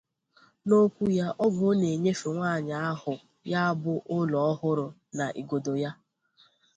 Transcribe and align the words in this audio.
N'okwu 0.67 1.03
ya 1.19 1.27
oge 1.45 1.63
ọ 1.69 1.71
na-enyefe 1.79 2.27
nwaanyị 2.35 2.73
ahụ 2.89 3.13
ya 3.51 3.61
bụ 3.81 3.93
ụlọ 4.15 4.37
ọhụrụ 4.51 4.85
na 5.17 5.25
igodo 5.41 5.73
ya 5.83 5.91